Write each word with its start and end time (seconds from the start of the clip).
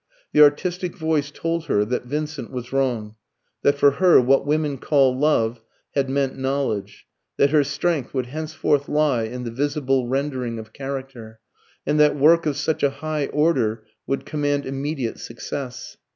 The 0.33 0.41
artistic 0.41 0.97
voice 0.97 1.29
told 1.29 1.65
her 1.65 1.85
that 1.85 2.07
Vincent 2.07 2.49
was 2.49 2.73
wrong; 2.73 3.13
that 3.61 3.77
for 3.77 3.91
her 3.91 4.19
what 4.19 4.47
women 4.47 4.79
call 4.79 5.15
love 5.15 5.61
had 5.93 6.09
meant 6.09 6.35
knowledge; 6.35 7.05
that 7.37 7.51
her 7.51 7.63
strength 7.63 8.11
would 8.11 8.25
henceforth 8.25 8.89
lie 8.89 9.25
in 9.25 9.43
the 9.43 9.51
visible 9.51 10.07
rendering 10.07 10.57
of 10.57 10.73
character; 10.73 11.39
and 11.85 11.99
that 11.99 12.15
work 12.17 12.47
of 12.47 12.57
such 12.57 12.81
a 12.81 12.89
high 12.89 13.27
order 13.27 13.83
would 14.07 14.25
command 14.25 14.65
immediate 14.65 15.19
success. 15.19 15.97